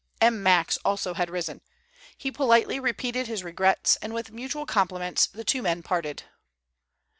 M. 0.19 0.41
Max 0.41 0.79
also 0.83 1.13
had 1.13 1.29
risen. 1.29 1.61
He 2.17 2.31
politely 2.31 2.79
repeated 2.79 3.27
his 3.27 3.43
regrets, 3.43 3.97
and 3.97 4.15
with 4.15 4.31
mutual 4.31 4.65
compliments 4.65 5.27
the 5.27 5.43
two 5.43 5.61
men 5.61 5.83
parted. 5.83 6.23